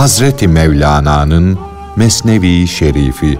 Hazreti 0.00 0.48
Mevlana'nın 0.48 1.58
Mesnevi 1.96 2.66
Şerifi 2.66 3.38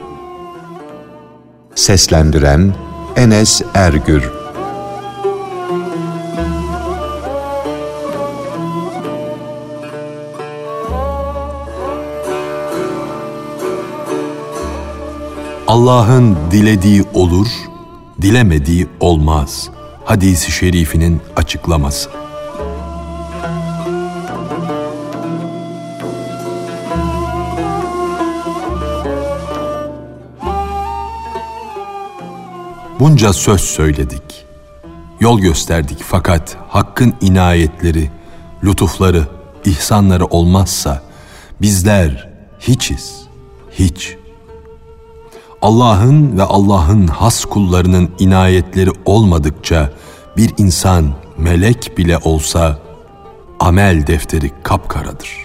Seslendiren 1.75 2.75
Enes 3.17 3.63
Ergür 3.75 4.31
Allah'ın 15.67 16.37
dilediği 16.51 17.05
olur, 17.15 17.48
dilemediği 18.23 18.87
olmaz. 19.01 19.70
Hadisi 20.05 20.53
şerifinin 20.53 21.20
açıklaması. 21.37 22.20
Bunca 33.01 33.33
söz 33.33 33.61
söyledik. 33.61 34.47
Yol 35.21 35.41
gösterdik 35.41 35.99
fakat 36.03 36.57
Hakk'ın 36.69 37.15
inayetleri, 37.21 38.11
lütufları, 38.65 39.27
ihsanları 39.65 40.27
olmazsa 40.27 41.03
bizler 41.61 42.29
hiçiz, 42.61 43.23
hiç. 43.70 44.17
Allah'ın 45.62 46.39
ve 46.39 46.42
Allah'ın 46.42 47.07
has 47.07 47.45
kullarının 47.45 48.11
inayetleri 48.19 48.91
olmadıkça 49.05 49.91
bir 50.37 50.55
insan 50.59 51.12
melek 51.39 51.98
bile 51.98 52.19
olsa 52.19 52.79
amel 53.61 54.07
defteri 54.07 54.51
kapkaradır. 54.62 55.37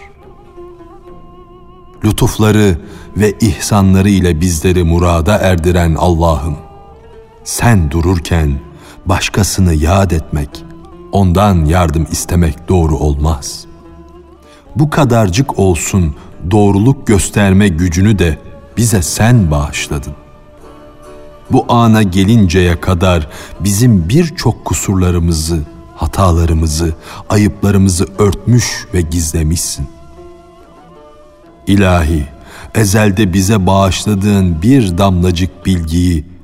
Lütufları 2.06 2.78
ve 3.17 3.34
ihsanları 3.40 4.09
ile 4.09 4.42
bizleri 4.42 4.84
murada 4.84 5.38
erdiren 5.38 5.95
Allah'ım, 5.95 6.64
sen 7.45 7.91
dururken 7.91 8.59
başkasını 9.05 9.73
yad 9.73 10.11
etmek, 10.11 10.49
ondan 11.11 11.65
yardım 11.65 12.07
istemek 12.11 12.69
doğru 12.69 12.97
olmaz. 12.97 13.65
Bu 14.75 14.89
kadarcık 14.89 15.59
olsun 15.59 16.16
doğruluk 16.51 17.07
gösterme 17.07 17.67
gücünü 17.67 18.19
de 18.19 18.39
bize 18.77 19.01
sen 19.01 19.51
bağışladın. 19.51 20.13
Bu 21.51 21.66
ana 21.69 22.03
gelinceye 22.03 22.81
kadar 22.81 23.27
bizim 23.59 24.09
birçok 24.09 24.66
kusurlarımızı, 24.66 25.59
hatalarımızı, 25.95 26.95
ayıplarımızı 27.29 28.07
örtmüş 28.17 28.88
ve 28.93 29.01
gizlemişsin. 29.01 29.88
İlahi, 31.67 32.27
ezelde 32.75 33.33
bize 33.33 33.67
bağışladığın 33.67 34.61
bir 34.61 34.97
damlacık 34.97 35.66
bilgiyi 35.66 36.34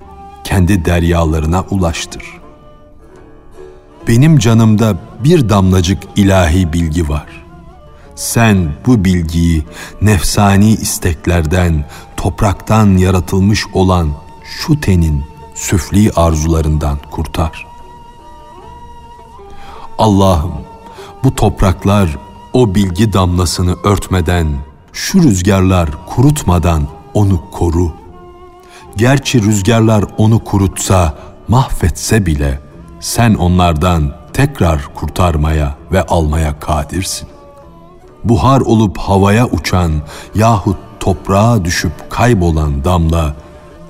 kendi 0.43 0.85
deryalarına 0.85 1.61
ulaştır. 1.69 2.23
Benim 4.07 4.37
canımda 4.37 4.97
bir 5.23 5.49
damlacık 5.49 6.03
ilahi 6.15 6.73
bilgi 6.73 7.09
var. 7.09 7.27
Sen 8.15 8.73
bu 8.85 9.05
bilgiyi 9.05 9.63
nefsani 10.01 10.69
isteklerden, 10.69 11.85
topraktan 12.17 12.97
yaratılmış 12.97 13.67
olan 13.73 14.09
şu 14.43 14.79
tenin 14.79 15.23
süfli 15.55 16.11
arzularından 16.11 16.97
kurtar. 17.11 17.65
Allah'ım 19.97 20.53
bu 21.23 21.35
topraklar 21.35 22.17
o 22.53 22.75
bilgi 22.75 23.13
damlasını 23.13 23.75
örtmeden, 23.83 24.47
şu 24.93 25.23
rüzgarlar 25.23 25.89
kurutmadan 26.05 26.87
onu 27.13 27.41
koru. 27.51 28.00
Gerçi 28.97 29.41
rüzgarlar 29.41 30.05
onu 30.17 30.43
kurutsa, 30.43 31.13
mahvetse 31.47 32.25
bile 32.25 32.59
sen 32.99 33.33
onlardan 33.33 34.13
tekrar 34.33 34.87
kurtarmaya 34.95 35.75
ve 35.91 36.05
almaya 36.05 36.59
kadirsin. 36.59 37.27
Buhar 38.23 38.61
olup 38.61 38.97
havaya 38.97 39.47
uçan 39.47 39.91
yahut 40.35 40.77
toprağa 40.99 41.65
düşüp 41.65 41.91
kaybolan 42.09 42.83
damla 42.83 43.35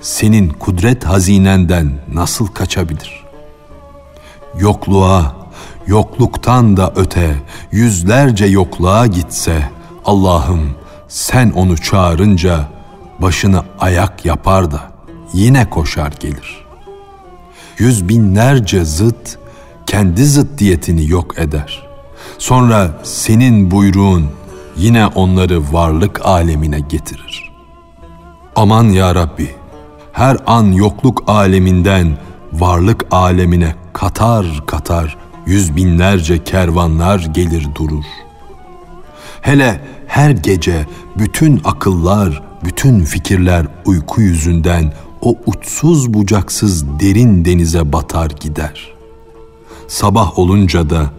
senin 0.02 0.50
kudret 0.50 1.06
hazinenden 1.06 1.92
nasıl 2.14 2.48
kaçabilir? 2.48 3.24
Yokluğa, 4.60 5.36
yokluktan 5.88 6.78
da 6.78 6.94
öte 6.96 7.36
yüzlerce 7.72 8.46
yokluğa 8.46 9.08
gitse 9.08 9.70
Allah'ım 10.06 10.76
sen 11.08 11.52
onu 11.52 11.78
çağırınca 11.78 12.68
başını 13.20 13.64
ayak 13.80 14.26
yapar 14.26 14.72
da 14.72 14.91
yine 15.34 15.70
koşar 15.70 16.12
gelir. 16.20 16.66
Yüz 17.78 18.10
binlerce 18.10 18.86
zıt 18.86 19.38
kendi 19.86 20.26
zıddiyetini 20.26 21.10
yok 21.10 21.40
eder. 21.40 21.88
Sonra 22.38 23.00
senin 23.04 23.72
buyruğun 23.72 24.26
yine 24.78 25.08
onları 25.08 25.74
varlık 25.74 26.26
alemine 26.26 26.80
getirir. 26.80 27.52
Aman 28.56 28.84
ya 28.84 29.16
Rabbi, 29.16 29.56
her 30.14 30.38
an 30.48 30.72
yokluk 30.72 31.24
aleminden 31.28 32.18
varlık 32.54 33.06
alemine 33.12 33.76
katar 33.94 34.46
katar 34.68 35.18
yüz 35.46 35.76
binlerce 35.76 36.44
kervanlar 36.44 37.20
gelir 37.20 37.68
durur. 37.76 38.06
Hele 39.42 39.82
her 40.08 40.30
gece 40.32 40.86
bütün 41.18 41.62
akıllar, 41.64 42.44
bütün 42.64 43.04
fikirler 43.04 43.68
uyku 43.86 44.22
yüzünden 44.22 44.94
o 45.22 45.36
uçsuz 45.46 46.14
bucaksız 46.14 46.86
derin 47.00 47.46
denize 47.46 47.94
batar 47.94 48.32
gider. 48.40 48.94
Sabah 49.88 50.40
olunca 50.40 50.90
da 50.90 51.12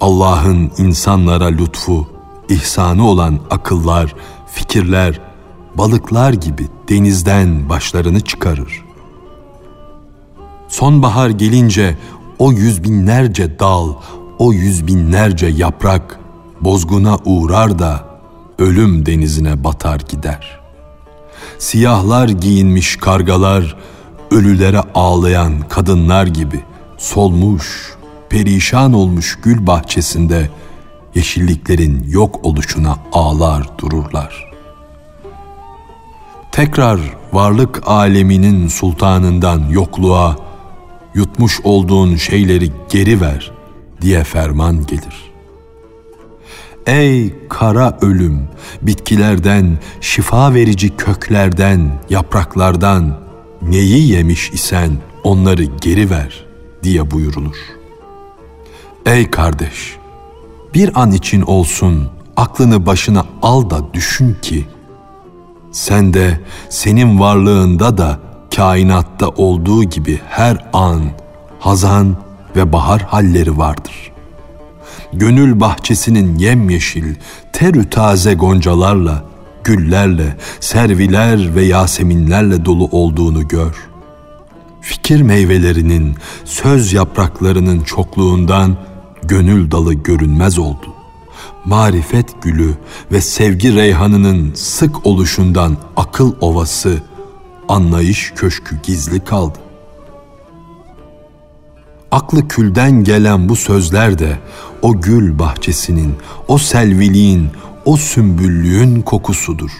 Allah'ın 0.00 0.70
insanlara 0.78 1.46
lütfu, 1.46 2.06
ihsanı 2.48 3.08
olan 3.08 3.38
akıllar, 3.50 4.14
fikirler, 4.46 5.20
balıklar 5.74 6.32
gibi 6.32 6.66
denizden 6.88 7.68
başlarını 7.68 8.20
çıkarır. 8.20 8.84
Sonbahar 10.68 11.30
gelince 11.30 11.96
o 12.38 12.52
yüz 12.52 12.84
binlerce 12.84 13.58
dal, 13.58 13.92
o 14.38 14.52
yüz 14.52 14.86
binlerce 14.86 15.46
yaprak 15.46 16.18
bozguna 16.60 17.18
uğrar 17.24 17.78
da 17.78 18.04
ölüm 18.58 19.06
denizine 19.06 19.64
batar 19.64 20.00
gider. 20.08 20.61
Siyahlar 21.58 22.28
giyinmiş 22.28 22.96
kargalar, 22.96 23.76
ölülere 24.30 24.80
ağlayan 24.94 25.60
kadınlar 25.68 26.26
gibi 26.26 26.60
solmuş, 26.98 27.92
perişan 28.28 28.92
olmuş 28.92 29.38
gül 29.42 29.66
bahçesinde 29.66 30.50
yeşilliklerin 31.14 32.04
yok 32.08 32.40
oluşuna 32.42 32.98
ağlar 33.12 33.78
dururlar. 33.78 34.52
Tekrar 36.52 37.00
varlık 37.32 37.82
aleminin 37.86 38.68
sultanından 38.68 39.68
yokluğa 39.70 40.36
yutmuş 41.14 41.60
olduğun 41.64 42.16
şeyleri 42.16 42.72
geri 42.90 43.20
ver 43.20 43.52
diye 44.00 44.24
ferman 44.24 44.86
gelir. 44.86 45.31
Ey 46.86 47.34
kara 47.48 47.98
ölüm, 48.00 48.48
bitkilerden, 48.82 49.78
şifa 50.00 50.54
verici 50.54 50.96
köklerden, 50.96 52.00
yapraklardan 52.10 53.18
neyi 53.62 54.12
yemiş 54.12 54.50
isen 54.50 54.90
onları 55.24 55.64
geri 55.64 56.10
ver 56.10 56.44
diye 56.82 57.10
buyurulur. 57.10 57.56
Ey 59.06 59.30
kardeş, 59.30 59.96
bir 60.74 61.00
an 61.00 61.12
için 61.12 61.42
olsun 61.42 62.08
aklını 62.36 62.86
başına 62.86 63.26
al 63.42 63.70
da 63.70 63.94
düşün 63.94 64.36
ki 64.42 64.66
sen 65.72 66.14
de 66.14 66.40
senin 66.68 67.20
varlığında 67.20 67.98
da 67.98 68.20
kainatta 68.56 69.28
olduğu 69.28 69.84
gibi 69.84 70.20
her 70.28 70.70
an 70.72 71.02
hazan 71.58 72.16
ve 72.56 72.72
bahar 72.72 73.02
halleri 73.02 73.58
vardır. 73.58 74.11
Gönül 75.12 75.60
bahçesinin 75.60 76.38
yemyeşil, 76.38 77.14
terü 77.52 77.90
taze 77.90 78.34
goncalarla, 78.34 79.24
güllerle, 79.64 80.36
serviler 80.60 81.54
ve 81.54 81.64
yaseminlerle 81.64 82.64
dolu 82.64 82.88
olduğunu 82.90 83.48
gör. 83.48 83.88
Fikir 84.80 85.22
meyvelerinin, 85.22 86.16
söz 86.44 86.92
yapraklarının 86.92 87.80
çokluğundan 87.80 88.76
gönül 89.22 89.70
dalı 89.70 89.94
görünmez 89.94 90.58
oldu. 90.58 90.94
Marifet 91.64 92.42
gülü 92.42 92.74
ve 93.12 93.20
sevgi 93.20 93.74
reyhanının 93.74 94.54
sık 94.54 95.06
oluşundan 95.06 95.76
akıl 95.96 96.32
ovası, 96.40 97.02
anlayış 97.68 98.32
köşkü 98.36 98.82
gizli 98.82 99.24
kaldı. 99.24 99.58
Aklı 102.12 102.48
külden 102.48 103.04
gelen 103.04 103.48
bu 103.48 103.56
sözler 103.56 104.18
de 104.18 104.38
o 104.82 105.00
gül 105.00 105.38
bahçesinin, 105.38 106.14
o 106.48 106.58
selviliğin, 106.58 107.50
o 107.84 107.96
sümbüllüğün 107.96 109.00
kokusudur. 109.00 109.70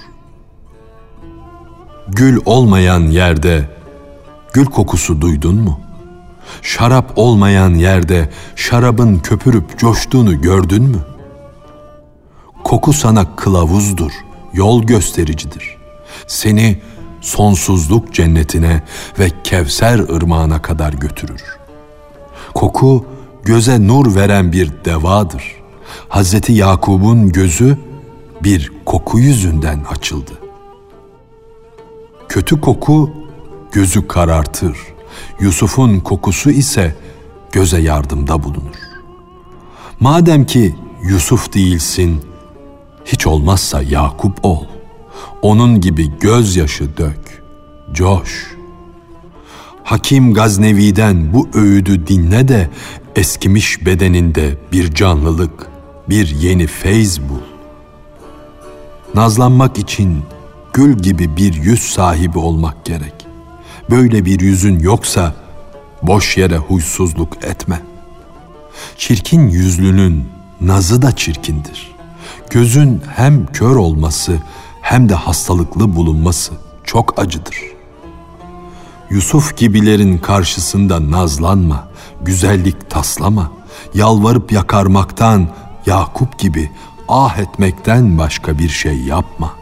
Gül 2.09 2.39
olmayan 2.45 3.01
yerde 3.01 3.71
gül 4.53 4.65
kokusu 4.65 5.21
duydun 5.21 5.57
mu? 5.57 5.81
Şarap 6.63 7.13
olmayan 7.17 7.75
yerde 7.75 8.31
şarabın 8.57 9.19
köpürüp 9.19 9.79
coştuğunu 9.79 10.41
gördün 10.41 10.83
mü? 10.83 10.99
Koku 12.65 12.93
sana 12.93 13.37
kılavuzdur, 13.37 14.13
yol 14.53 14.83
göstericidir. 14.83 15.77
Seni 16.27 16.83
sonsuzluk 17.21 18.15
cennetine 18.15 18.83
ve 19.19 19.31
Kevser 19.45 19.99
ırmağına 19.99 20.63
kadar 20.63 20.93
götürür. 20.93 21.62
Koku 22.55 23.05
göze 23.45 23.87
nur 23.87 24.15
veren 24.15 24.53
bir 24.53 24.73
devadır. 24.85 25.63
Hazreti 26.09 26.53
Yakub'un 26.53 27.33
gözü 27.33 27.79
bir 28.43 28.73
koku 28.85 29.19
yüzünden 29.19 29.85
açıldı. 29.91 30.33
Kötü 32.29 32.61
koku 32.61 33.11
gözü 33.73 34.09
karartır. 34.09 34.79
Yusuf'un 35.41 36.01
kokusu 36.01 36.51
ise 36.51 36.97
göze 37.53 37.81
yardımda 37.81 38.43
bulunur. 38.43 38.77
Madem 40.01 40.47
ki 40.47 40.77
Yusuf 41.03 41.55
değilsin, 41.55 42.21
hiç 43.05 43.27
olmazsa 43.27 43.83
Yakup 43.83 44.45
ol. 44.45 44.65
Onun 45.43 45.81
gibi 45.81 46.19
gözyaşı 46.21 46.97
dök, 46.97 47.43
coş. 47.93 48.57
Hakim 49.93 50.35
Gaznevi'den 50.35 51.33
bu 51.33 51.49
öğüdü 51.55 52.07
dinle 52.07 52.49
de 52.49 52.71
eskimiş 53.17 53.87
bedeninde 53.87 54.59
bir 54.73 54.95
canlılık, 54.95 55.67
bir 56.09 56.29
yeni 56.29 56.67
feyz 56.67 57.21
bul. 57.21 57.41
Nazlanmak 59.15 59.79
için 59.79 60.23
gül 60.73 60.99
gibi 60.99 61.37
bir 61.37 61.55
yüz 61.55 61.83
sahibi 61.83 62.39
olmak 62.39 62.85
gerek. 62.85 63.15
Böyle 63.91 64.25
bir 64.25 64.41
yüzün 64.41 64.79
yoksa 64.79 65.35
boş 66.03 66.37
yere 66.37 66.57
huysuzluk 66.57 67.45
etme. 67.45 67.81
Çirkin 68.97 69.49
yüzlünün 69.49 70.29
nazı 70.61 71.03
da 71.03 71.17
çirkindir. 71.17 71.93
Gözün 72.51 73.03
hem 73.17 73.47
kör 73.47 73.77
olması 73.77 74.39
hem 74.81 75.09
de 75.09 75.15
hastalıklı 75.15 75.97
bulunması 75.97 76.53
çok 76.85 77.19
acıdır. 77.19 77.82
Yusuf 79.13 79.57
gibilerin 79.57 80.19
karşısında 80.19 81.11
nazlanma, 81.11 81.89
güzellik 82.21 82.91
taslama, 82.91 83.53
yalvarıp 83.95 84.53
yakarmaktan 84.53 85.49
Yakup 85.87 86.39
gibi 86.39 86.71
ah 87.09 87.39
etmekten 87.39 88.19
başka 88.19 88.59
bir 88.59 88.69
şey 88.69 88.97
yapma. 88.97 89.55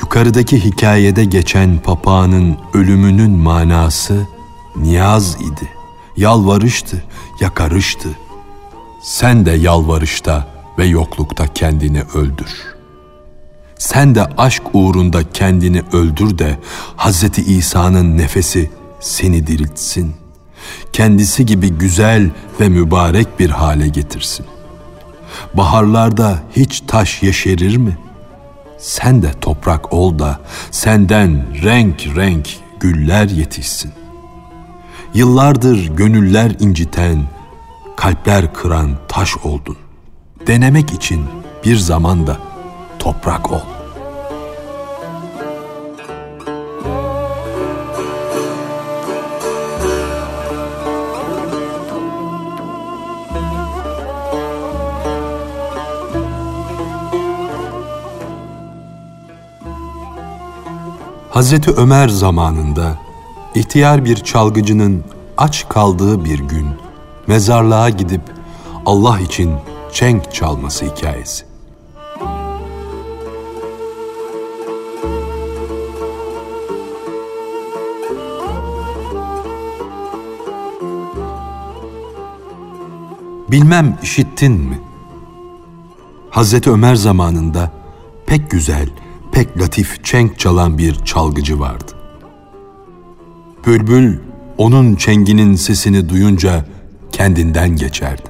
Yukarıdaki 0.00 0.64
hikayede 0.64 1.24
geçen 1.24 1.78
papağanın 1.78 2.58
ölümünün 2.74 3.30
manası 3.30 4.26
niyaz 4.76 5.34
idi, 5.34 5.68
yalvarıştı, 6.16 7.04
yakarıştı. 7.40 8.08
Sen 9.02 9.46
de 9.46 9.50
yalvarışta 9.50 10.48
ve 10.78 10.84
yoklukta 10.84 11.46
kendini 11.46 12.02
öldür. 12.02 12.71
Sen 13.82 14.14
de 14.14 14.26
aşk 14.38 14.62
uğrunda 14.72 15.32
kendini 15.32 15.82
öldür 15.92 16.38
de 16.38 16.58
Hz. 16.96 17.38
İsa'nın 17.38 18.18
nefesi 18.18 18.70
seni 19.00 19.46
diriltsin. 19.46 20.14
Kendisi 20.92 21.46
gibi 21.46 21.70
güzel 21.70 22.30
ve 22.60 22.68
mübarek 22.68 23.40
bir 23.40 23.50
hale 23.50 23.88
getirsin. 23.88 24.46
Baharlarda 25.54 26.38
hiç 26.56 26.82
taş 26.86 27.22
yeşerir 27.22 27.76
mi? 27.76 27.98
Sen 28.78 29.22
de 29.22 29.32
toprak 29.40 29.92
ol 29.92 30.18
da 30.18 30.40
senden 30.70 31.46
renk 31.64 32.06
renk 32.16 32.48
güller 32.80 33.28
yetişsin. 33.28 33.92
Yıllardır 35.14 35.96
gönüller 35.96 36.56
inciten, 36.60 37.22
kalpler 37.96 38.54
kıran 38.54 38.90
taş 39.08 39.36
oldun. 39.36 39.76
Denemek 40.46 40.92
için 40.92 41.24
bir 41.64 41.76
zamanda 41.76 42.51
toprak 43.02 43.52
ol. 43.52 43.60
Hazreti 61.30 61.70
Ömer 61.70 62.08
zamanında 62.08 62.98
ihtiyar 63.54 64.04
bir 64.04 64.16
çalgıcının 64.16 65.04
aç 65.36 65.68
kaldığı 65.68 66.24
bir 66.24 66.38
gün 66.38 66.68
mezarlığa 67.26 67.88
gidip 67.88 68.22
Allah 68.86 69.20
için 69.20 69.54
çenk 69.92 70.34
çalması 70.34 70.84
hikayesi. 70.84 71.51
Bilmem 83.52 83.98
işittin 84.02 84.52
mi? 84.52 84.80
Hazreti 86.30 86.70
Ömer 86.70 86.94
zamanında 86.94 87.72
pek 88.26 88.50
güzel, 88.50 88.88
pek 89.32 89.60
latif 89.60 90.04
çenk 90.04 90.38
çalan 90.38 90.78
bir 90.78 90.94
çalgıcı 91.04 91.60
vardı. 91.60 91.92
Bülbül 93.66 94.18
onun 94.58 94.94
çenginin 94.94 95.54
sesini 95.54 96.08
duyunca 96.08 96.64
kendinden 97.12 97.76
geçerdi. 97.76 98.22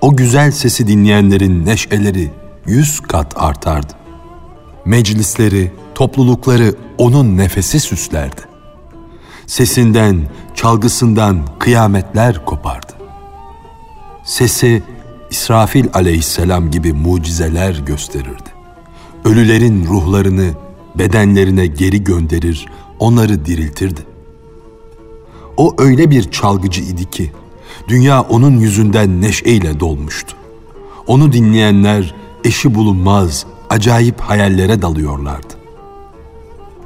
O 0.00 0.16
güzel 0.16 0.50
sesi 0.50 0.86
dinleyenlerin 0.86 1.66
neşeleri 1.66 2.30
yüz 2.66 3.00
kat 3.00 3.34
artardı. 3.36 3.92
Meclisleri, 4.84 5.72
toplulukları 5.94 6.74
onun 6.98 7.36
nefesi 7.36 7.80
süslerdi. 7.80 8.40
Sesinden, 9.46 10.28
çalgısından 10.54 11.40
kıyametler 11.58 12.44
kopardı. 12.44 12.95
Sesi 14.26 14.82
İsrafil 15.30 15.86
aleyhisselam 15.94 16.70
gibi 16.70 16.92
mucizeler 16.92 17.82
gösterirdi. 17.86 18.50
Ölülerin 19.24 19.86
ruhlarını 19.86 20.50
bedenlerine 20.94 21.66
geri 21.66 22.04
gönderir, 22.04 22.66
onları 22.98 23.46
diriltirdi. 23.46 24.00
O 25.56 25.74
öyle 25.78 26.10
bir 26.10 26.30
çalgıcı 26.30 26.82
idi 26.82 27.10
ki 27.10 27.32
dünya 27.88 28.20
onun 28.20 28.60
yüzünden 28.60 29.22
neşeyle 29.22 29.80
dolmuştu. 29.80 30.36
Onu 31.06 31.32
dinleyenler 31.32 32.14
eşi 32.44 32.74
bulunmaz, 32.74 33.46
acayip 33.70 34.20
hayallere 34.20 34.82
dalıyorlardı. 34.82 35.54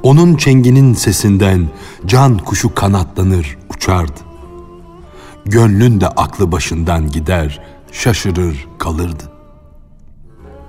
Onun 0.03 0.35
çenginin 0.35 0.93
sesinden 0.93 1.69
can 2.05 2.37
kuşu 2.37 2.75
kanatlanır, 2.75 3.57
uçardı. 3.75 4.30
Gönlün 5.45 6.01
de 6.01 6.07
aklı 6.07 6.51
başından 6.51 7.11
gider, 7.11 7.59
şaşırır, 7.91 8.67
kalırdı. 8.79 9.23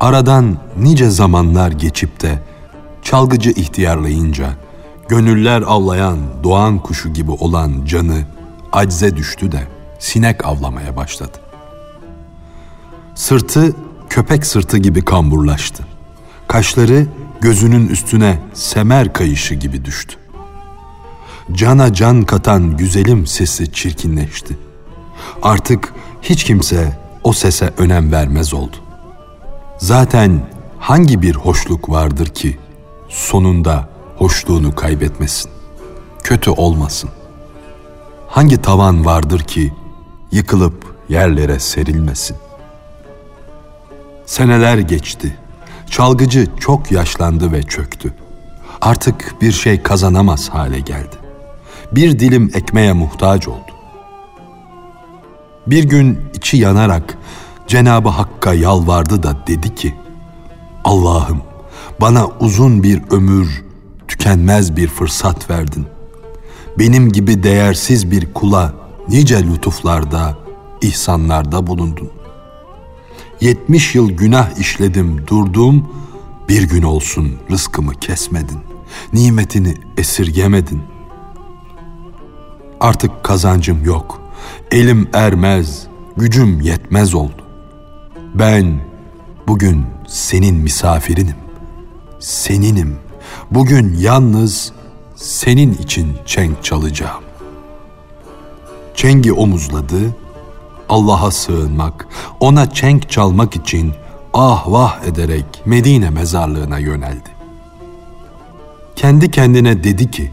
Aradan 0.00 0.58
nice 0.78 1.10
zamanlar 1.10 1.72
geçip 1.72 2.20
de 2.20 2.42
çalgıcı 3.02 3.50
ihtiyarlayınca 3.50 4.50
gönüller 5.08 5.62
avlayan 5.62 6.18
doğan 6.44 6.78
kuşu 6.78 7.08
gibi 7.08 7.30
olan 7.30 7.84
canı 7.84 8.22
acze 8.72 9.16
düştü 9.16 9.52
de 9.52 9.68
sinek 9.98 10.46
avlamaya 10.46 10.96
başladı. 10.96 11.38
Sırtı 13.14 13.72
köpek 14.10 14.46
sırtı 14.46 14.78
gibi 14.78 15.04
kamburlaştı. 15.04 15.84
Kaşları 16.48 17.06
gözünün 17.40 17.88
üstüne 17.88 18.38
semer 18.54 19.12
kayışı 19.12 19.54
gibi 19.54 19.84
düştü. 19.84 20.21
Cana 21.52 21.92
can 21.92 22.22
katan 22.22 22.76
güzelim 22.76 23.26
sesi 23.26 23.72
çirkinleşti. 23.72 24.56
Artık 25.42 25.94
hiç 26.22 26.44
kimse 26.44 26.98
o 27.24 27.32
sese 27.32 27.72
önem 27.78 28.12
vermez 28.12 28.54
oldu. 28.54 28.76
Zaten 29.78 30.46
hangi 30.78 31.22
bir 31.22 31.34
hoşluk 31.34 31.90
vardır 31.90 32.26
ki 32.26 32.58
sonunda 33.08 33.88
hoşluğunu 34.16 34.74
kaybetmesin, 34.74 35.50
kötü 36.22 36.50
olmasın? 36.50 37.10
Hangi 38.28 38.62
tavan 38.62 39.04
vardır 39.04 39.40
ki 39.40 39.72
yıkılıp 40.32 40.96
yerlere 41.08 41.58
serilmesin? 41.58 42.36
Seneler 44.26 44.78
geçti. 44.78 45.36
Çalgıcı 45.90 46.48
çok 46.60 46.92
yaşlandı 46.92 47.52
ve 47.52 47.62
çöktü. 47.62 48.14
Artık 48.80 49.34
bir 49.40 49.52
şey 49.52 49.82
kazanamaz 49.82 50.48
hale 50.48 50.80
geldi. 50.80 51.21
Bir 51.92 52.18
dilim 52.18 52.50
ekmeğe 52.54 52.92
muhtaç 52.92 53.48
oldu. 53.48 53.72
Bir 55.66 55.84
gün 55.84 56.18
içi 56.34 56.56
yanarak 56.56 57.18
Cenabı 57.66 58.08
Hakk'a 58.08 58.54
yalvardı 58.54 59.22
da 59.22 59.46
dedi 59.46 59.74
ki: 59.74 59.94
Allah'ım 60.84 61.42
bana 62.00 62.26
uzun 62.40 62.82
bir 62.82 63.02
ömür, 63.10 63.64
tükenmez 64.08 64.76
bir 64.76 64.88
fırsat 64.88 65.50
verdin. 65.50 65.86
Benim 66.78 67.12
gibi 67.12 67.42
değersiz 67.42 68.10
bir 68.10 68.32
kula 68.32 68.74
nice 69.08 69.42
lütuflarda, 69.42 70.38
ihsanlarda 70.80 71.66
bulundun. 71.66 72.10
Yetmiş 73.40 73.94
yıl 73.94 74.10
günah 74.10 74.58
işledim, 74.58 75.26
durdum, 75.26 75.88
bir 76.48 76.62
gün 76.62 76.82
olsun 76.82 77.32
rızkımı 77.50 77.92
kesmedin. 77.94 78.58
Nimetini 79.12 79.74
esirgemedin. 79.96 80.82
Artık 82.82 83.24
kazancım 83.24 83.84
yok. 83.84 84.20
Elim 84.70 85.08
ermez, 85.12 85.86
gücüm 86.16 86.60
yetmez 86.60 87.14
oldu. 87.14 87.42
Ben 88.34 88.80
bugün 89.48 89.86
senin 90.06 90.54
misafirinim. 90.54 91.36
Seninim. 92.18 92.96
Bugün 93.50 93.96
yalnız 93.98 94.72
senin 95.16 95.72
için 95.72 96.16
çenk 96.26 96.64
çalacağım. 96.64 97.22
Çengi 98.94 99.32
omuzladı, 99.32 100.16
Allah'a 100.88 101.30
sığınmak, 101.30 102.08
ona 102.40 102.70
çenk 102.70 103.10
çalmak 103.10 103.56
için 103.56 103.92
ah 104.34 104.64
vah 104.66 105.02
ederek 105.04 105.62
Medine 105.64 106.10
mezarlığına 106.10 106.78
yöneldi. 106.78 107.30
Kendi 108.96 109.30
kendine 109.30 109.84
dedi 109.84 110.10
ki, 110.10 110.32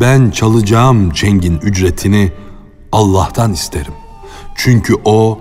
ben 0.00 0.30
çalacağım 0.30 1.10
çengin 1.10 1.58
ücretini 1.58 2.32
Allah'tan 2.92 3.52
isterim. 3.52 3.94
Çünkü 4.54 4.94
O 5.04 5.38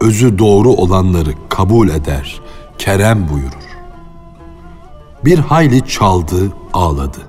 özü 0.00 0.38
doğru 0.38 0.70
olanları 0.70 1.30
kabul 1.48 1.88
eder, 1.88 2.40
kerem 2.78 3.28
buyurur. 3.28 3.68
Bir 5.24 5.38
hayli 5.38 5.86
çaldı, 5.86 6.52
ağladı. 6.72 7.28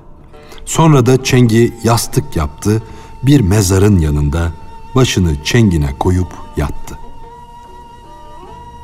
Sonra 0.64 1.06
da 1.06 1.24
çengi 1.24 1.74
yastık 1.84 2.36
yaptı, 2.36 2.82
bir 3.22 3.40
mezarın 3.40 3.98
yanında 3.98 4.52
başını 4.94 5.44
çengine 5.44 5.98
koyup 5.98 6.32
yattı. 6.56 6.98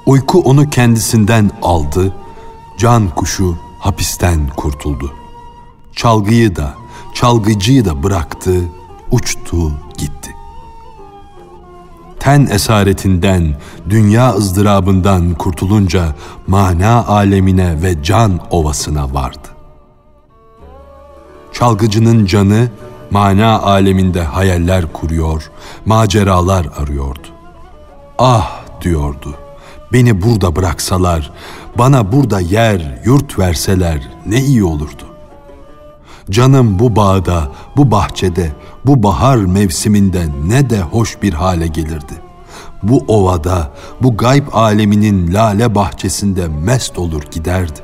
Uyku 0.06 0.40
onu 0.40 0.70
kendisinden 0.70 1.50
aldı, 1.62 2.14
can 2.78 3.08
kuşu 3.08 3.56
hapisten 3.78 4.48
kurtuldu. 4.56 5.12
Çalgıyı 5.92 6.56
da, 6.56 6.74
çalgıcıyı 7.16 7.84
da 7.84 8.02
bıraktı, 8.02 8.54
uçtu 9.10 9.72
gitti. 9.98 10.34
Ten 12.18 12.46
esaretinden, 12.46 13.56
dünya 13.90 14.34
ızdırabından 14.34 15.34
kurtulunca 15.34 16.14
mana 16.46 17.06
alemine 17.06 17.82
ve 17.82 18.02
can 18.02 18.40
ovasına 18.50 19.14
vardı. 19.14 19.48
Çalgıcının 21.52 22.26
canı 22.26 22.68
mana 23.10 23.62
aleminde 23.62 24.22
hayaller 24.22 24.92
kuruyor, 24.92 25.50
maceralar 25.86 26.66
arıyordu. 26.76 27.28
Ah 28.18 28.60
diyordu, 28.82 29.34
beni 29.92 30.22
burada 30.22 30.56
bıraksalar, 30.56 31.32
bana 31.78 32.12
burada 32.12 32.40
yer, 32.40 33.00
yurt 33.04 33.38
verseler 33.38 34.08
ne 34.26 34.40
iyi 34.40 34.64
olurdu. 34.64 35.15
Canım 36.30 36.78
bu 36.78 36.96
bağda, 36.96 37.48
bu 37.76 37.90
bahçede, 37.90 38.52
bu 38.86 39.02
bahar 39.02 39.36
mevsiminde 39.36 40.26
ne 40.46 40.70
de 40.70 40.80
hoş 40.80 41.22
bir 41.22 41.32
hale 41.32 41.66
gelirdi. 41.66 42.14
Bu 42.82 43.04
ovada, 43.08 43.72
bu 44.02 44.16
gayb 44.16 44.46
aleminin 44.52 45.34
lale 45.34 45.74
bahçesinde 45.74 46.48
mest 46.48 46.98
olur 46.98 47.22
giderdi. 47.30 47.80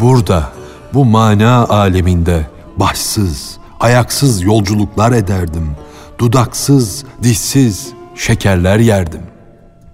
Burada, 0.00 0.52
bu 0.94 1.04
mana 1.04 1.66
aleminde 1.66 2.46
başsız, 2.76 3.58
ayaksız 3.80 4.42
yolculuklar 4.42 5.12
ederdim. 5.12 5.70
Dudaksız, 6.18 7.04
dişsiz 7.22 7.92
şekerler 8.14 8.78
yerdim. 8.78 9.22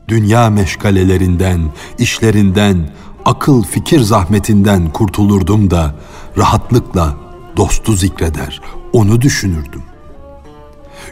Dünya 0.08 0.50
meşgalelerinden, 0.50 1.60
işlerinden, 1.98 2.88
akıl 3.24 3.62
fikir 3.62 4.00
zahmetinden 4.00 4.92
kurtulurdum 4.92 5.70
da 5.70 5.94
rahatlıkla 6.38 7.25
dostu 7.56 7.92
zikreder, 7.92 8.60
onu 8.92 9.20
düşünürdüm. 9.20 9.82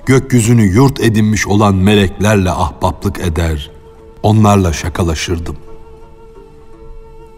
Gökyüzünü 0.07 0.63
yurt 0.63 1.01
edinmiş 1.01 1.47
olan 1.47 1.75
meleklerle 1.75 2.51
ahbaplık 2.51 3.19
eder, 3.19 3.71
onlarla 4.23 4.73
şakalaşırdım. 4.73 5.57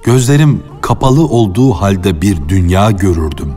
Gözlerim 0.02 0.62
kapalı 0.80 1.26
olduğu 1.26 1.72
halde 1.72 2.22
bir 2.22 2.48
dünya 2.48 2.90
görürdüm. 2.90 3.52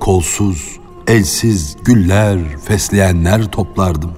Kolsuz, 0.00 0.78
elsiz 1.06 1.76
güller, 1.84 2.58
fesleyenler 2.58 3.50
toplardım. 3.50 4.12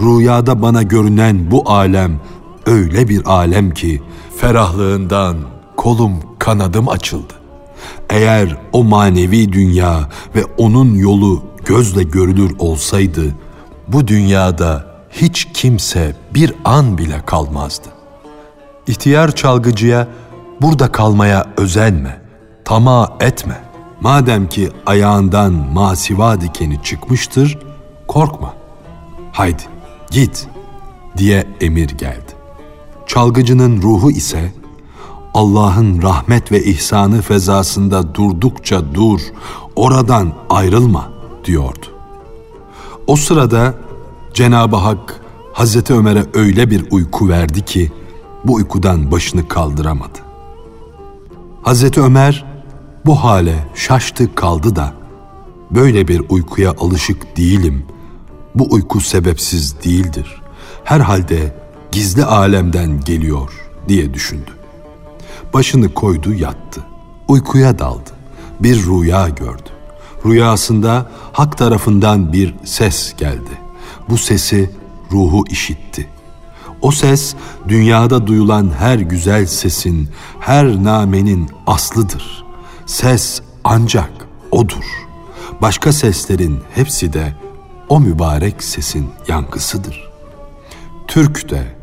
Rüyada 0.00 0.62
bana 0.62 0.82
görünen 0.82 1.50
bu 1.50 1.70
alem 1.70 2.20
öyle 2.66 3.08
bir 3.08 3.26
alem 3.26 3.70
ki 3.70 4.02
ferahlığından 4.36 5.36
kolum 5.76 6.12
kanadım 6.38 6.88
açıldı. 6.88 7.37
Eğer 8.10 8.56
o 8.72 8.84
manevi 8.84 9.52
dünya 9.52 10.08
ve 10.34 10.44
onun 10.58 10.94
yolu 10.94 11.42
gözle 11.64 12.02
görülür 12.02 12.52
olsaydı, 12.58 13.34
bu 13.88 14.08
dünyada 14.08 14.86
hiç 15.10 15.48
kimse 15.54 16.16
bir 16.34 16.54
an 16.64 16.98
bile 16.98 17.22
kalmazdı. 17.26 17.88
İhtiyar 18.86 19.34
çalgıcıya 19.34 20.08
burada 20.60 20.92
kalmaya 20.92 21.46
özenme, 21.56 22.20
tamah 22.64 23.10
etme. 23.20 23.60
Madem 24.00 24.48
ki 24.48 24.70
ayağından 24.86 25.52
masiva 25.52 26.40
dikeni 26.40 26.82
çıkmıştır, 26.82 27.58
korkma. 28.08 28.54
Haydi 29.32 29.62
git 30.10 30.48
diye 31.16 31.46
emir 31.60 31.88
geldi. 31.88 32.32
Çalgıcının 33.06 33.82
ruhu 33.82 34.10
ise 34.10 34.52
Allah'ın 35.34 36.02
rahmet 36.02 36.52
ve 36.52 36.64
ihsanı 36.64 37.22
fezasında 37.22 38.14
durdukça 38.14 38.94
dur, 38.94 39.20
oradan 39.76 40.32
ayrılma 40.50 41.10
diyordu. 41.44 41.86
O 43.06 43.16
sırada 43.16 43.74
Cenab-ı 44.34 44.76
Hak 44.76 45.20
Hazreti 45.52 45.94
Ömer'e 45.94 46.24
öyle 46.34 46.70
bir 46.70 46.84
uyku 46.90 47.28
verdi 47.28 47.64
ki 47.64 47.92
bu 48.44 48.54
uykudan 48.54 49.10
başını 49.10 49.48
kaldıramadı. 49.48 50.18
Hazreti 51.62 52.00
Ömer 52.00 52.44
bu 53.06 53.24
hale 53.24 53.68
şaştı 53.74 54.34
kaldı 54.34 54.76
da 54.76 54.92
böyle 55.70 56.08
bir 56.08 56.22
uykuya 56.28 56.74
alışık 56.78 57.36
değilim. 57.36 57.84
Bu 58.54 58.66
uyku 58.70 59.00
sebepsiz 59.00 59.84
değildir. 59.84 60.42
Herhalde 60.84 61.54
gizli 61.92 62.24
alemden 62.24 63.00
geliyor 63.00 63.52
diye 63.88 64.14
düşündü. 64.14 64.57
Başını 65.54 65.94
koydu 65.94 66.32
yattı. 66.34 66.80
Uykuya 67.28 67.78
daldı. 67.78 68.10
Bir 68.60 68.86
rüya 68.86 69.28
gördü. 69.28 69.70
Rüyasında 70.26 71.10
hak 71.32 71.58
tarafından 71.58 72.32
bir 72.32 72.54
ses 72.64 73.16
geldi. 73.16 73.50
Bu 74.08 74.18
sesi 74.18 74.70
ruhu 75.12 75.44
işitti. 75.50 76.08
O 76.82 76.90
ses 76.90 77.34
dünyada 77.68 78.26
duyulan 78.26 78.72
her 78.78 78.98
güzel 78.98 79.46
sesin, 79.46 80.08
her 80.40 80.84
namenin 80.84 81.50
aslıdır. 81.66 82.44
Ses 82.86 83.42
ancak 83.64 84.10
odur. 84.50 84.84
Başka 85.62 85.92
seslerin 85.92 86.60
hepsi 86.74 87.12
de 87.12 87.34
o 87.88 88.00
mübarek 88.00 88.64
sesin 88.64 89.10
yankısıdır. 89.28 90.10
Türk 91.08 91.50
de, 91.50 91.76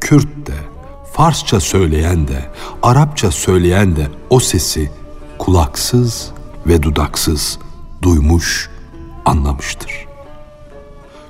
Kürt 0.00 0.46
de, 0.46 0.73
Farsça 1.16 1.60
söyleyen 1.60 2.28
de, 2.28 2.50
Arapça 2.82 3.30
söyleyen 3.30 3.96
de 3.96 4.08
o 4.30 4.40
sesi 4.40 4.90
kulaksız 5.38 6.30
ve 6.66 6.82
dudaksız 6.82 7.58
duymuş, 8.02 8.70
anlamıştır. 9.24 10.06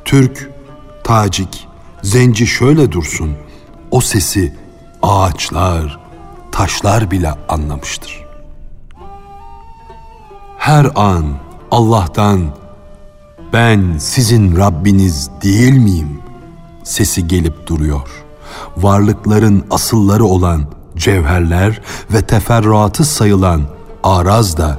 Türk, 0.05 0.51
Tacik, 1.05 1.69
Zenci 2.03 2.47
şöyle 2.47 2.93
dursun, 2.93 3.37
o 3.91 4.01
sesi 4.01 4.55
ağaçlar, 5.03 6.01
taşlar 6.53 7.11
bile 7.11 7.31
anlamıştır. 7.49 8.25
Her 10.59 10.87
an 10.95 11.25
Allah'tan 11.71 12.57
ben 13.53 13.97
sizin 13.99 14.57
Rabbiniz 14.57 15.31
değil 15.43 15.77
miyim 15.77 16.23
sesi 16.85 17.29
gelip 17.29 17.67
duruyor. 17.67 18.24
Varlıkların 18.77 19.65
asılları 19.71 20.25
olan 20.25 20.65
cevherler 20.97 21.81
ve 22.13 22.23
teferruatı 22.23 23.05
sayılan 23.05 23.63
araz 24.03 24.57
da 24.57 24.79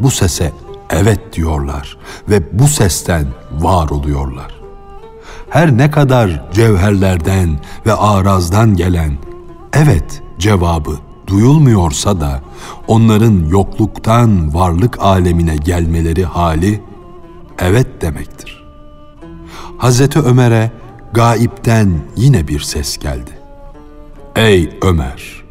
bu 0.00 0.10
sese 0.10 0.52
evet 0.90 1.32
diyorlar 1.32 1.96
ve 2.28 2.58
bu 2.58 2.68
sesten 2.68 3.26
var 3.52 3.90
oluyorlar. 3.90 4.54
her 5.50 5.78
ne 5.78 5.90
kadar 5.90 6.50
cevherlerden 6.52 7.58
ve 7.86 7.92
arazdan 7.92 8.76
gelen 8.76 9.18
evet 9.72 10.22
cevabı 10.38 10.98
duyulmuyorsa 11.26 12.20
da 12.20 12.40
onların 12.86 13.44
yokluktan 13.48 14.54
varlık 14.54 15.02
alemine 15.02 15.56
gelmeleri 15.56 16.24
hali 16.24 16.80
evet 17.58 18.02
demektir. 18.02 18.64
Hazreti 19.78 20.18
Ömer'e 20.18 20.72
gaipten 21.14 22.00
yine 22.16 22.48
bir 22.48 22.60
ses 22.60 22.98
geldi. 22.98 23.30
Ey 24.36 24.78
Ömer! 24.82 25.44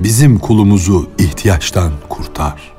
Bizim 0.00 0.38
kulumuzu 0.38 1.08
ihtiyaçtan 1.18 1.92
kurtar. 2.08 2.72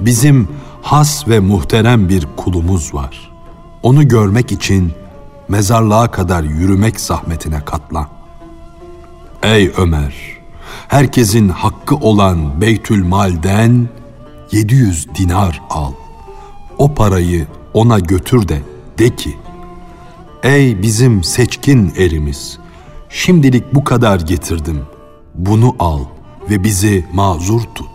Bizim 0.00 0.48
has 0.82 1.28
ve 1.28 1.40
muhterem 1.40 2.08
bir 2.08 2.26
kulumuz 2.36 2.94
var. 2.94 3.30
Onu 3.82 4.08
görmek 4.08 4.52
için 4.52 4.92
mezarlığa 5.48 6.10
kadar 6.10 6.42
yürümek 6.42 7.00
zahmetine 7.00 7.64
katlan. 7.64 8.08
Ey 9.42 9.72
Ömer! 9.76 10.14
Herkesin 10.88 11.48
hakkı 11.48 11.96
olan 11.96 12.60
Beytül 12.60 13.04
Mal'den 13.04 13.88
700 14.52 15.08
dinar 15.14 15.62
al. 15.70 15.92
O 16.78 16.94
parayı 16.94 17.46
ona 17.74 17.98
götür 17.98 18.48
de 18.48 18.62
de 18.98 19.16
ki, 19.16 19.38
Ey 20.42 20.82
bizim 20.82 21.24
seçkin 21.24 21.92
erimiz, 21.96 22.58
şimdilik 23.08 23.74
bu 23.74 23.84
kadar 23.84 24.20
getirdim. 24.20 24.82
Bunu 25.34 25.76
al 25.78 26.00
ve 26.50 26.64
bizi 26.64 27.06
mazur 27.12 27.60
tut. 27.60 27.90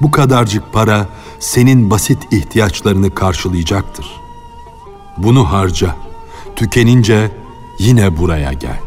Bu 0.00 0.10
kadarcık 0.10 0.72
para 0.72 1.08
senin 1.38 1.90
basit 1.90 2.32
ihtiyaçlarını 2.32 3.14
karşılayacaktır. 3.14 4.06
Bunu 5.16 5.52
harca. 5.52 5.96
Tükenince 6.56 7.30
yine 7.78 8.16
buraya 8.16 8.52
gel. 8.52 8.80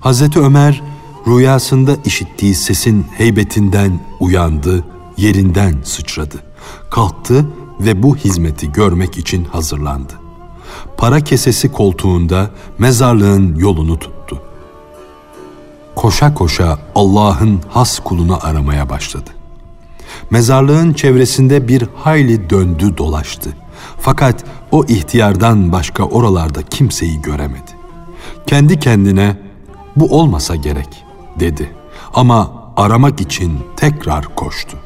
Hazreti 0.00 0.40
Ömer 0.40 0.82
rüyasında 1.26 1.96
işittiği 2.04 2.54
sesin 2.54 3.06
heybetinden 3.16 4.00
uyandı, 4.20 4.84
yerinden 5.16 5.74
sıçradı. 5.84 6.42
Kalktı 6.90 7.46
ve 7.80 8.02
bu 8.02 8.16
hizmeti 8.16 8.72
görmek 8.72 9.18
için 9.18 9.44
hazırlandı. 9.44 10.12
Para 10.96 11.20
kesesi 11.20 11.72
koltuğunda 11.72 12.50
mezarlığın 12.78 13.54
yolunu 13.54 13.98
tuttu. 13.98 14.42
Koşa 15.94 16.34
koşa 16.34 16.78
Allah'ın 16.94 17.60
has 17.68 17.98
kulunu 17.98 18.38
aramaya 18.42 18.88
başladı. 18.88 19.30
Mezarlığın 20.30 20.92
çevresinde 20.92 21.68
bir 21.68 21.88
hayli 21.94 22.50
döndü 22.50 22.96
dolaştı. 22.96 23.50
Fakat 24.00 24.44
o 24.72 24.84
ihtiyardan 24.84 25.72
başka 25.72 26.04
oralarda 26.04 26.62
kimseyi 26.62 27.22
göremedi. 27.22 27.70
Kendi 28.46 28.80
kendine 28.80 29.36
bu 29.96 30.18
olmasa 30.18 30.56
gerek 30.56 31.04
dedi. 31.40 31.72
Ama 32.14 32.52
aramak 32.76 33.20
için 33.20 33.58
tekrar 33.76 34.34
koştu. 34.34 34.76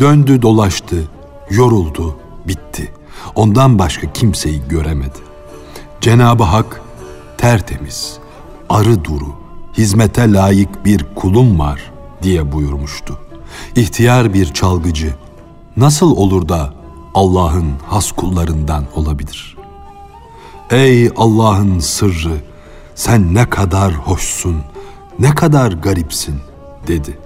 Döndü 0.00 0.42
dolaştı, 0.42 1.08
yoruldu, 1.50 2.16
bitti. 2.48 2.92
Ondan 3.34 3.78
başka 3.78 4.12
kimseyi 4.12 4.62
göremedi. 4.68 5.18
Cenab-ı 6.00 6.44
Hak 6.44 6.82
tertemiz, 7.38 8.18
arı 8.68 9.04
duru, 9.04 9.34
hizmete 9.78 10.32
layık 10.32 10.84
bir 10.84 11.06
kulum 11.14 11.58
var 11.58 11.92
diye 12.22 12.52
buyurmuştu. 12.52 13.18
İhtiyar 13.76 14.34
bir 14.34 14.54
çalgıcı 14.54 15.14
nasıl 15.76 16.16
olur 16.16 16.48
da 16.48 16.74
Allah'ın 17.14 17.72
has 17.86 18.12
kullarından 18.12 18.84
olabilir? 18.94 19.56
Ey 20.70 21.10
Allah'ın 21.16 21.78
sırrı, 21.78 22.36
sen 22.94 23.34
ne 23.34 23.50
kadar 23.50 23.94
hoşsun, 23.94 24.56
ne 25.18 25.34
kadar 25.34 25.72
garipsin 25.72 26.40
dedi. 26.86 27.18